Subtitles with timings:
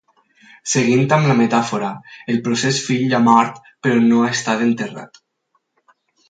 [0.69, 1.91] Seguint amb la metàfora,
[2.35, 5.23] el procés fill ha mort però no ha estat enterrat.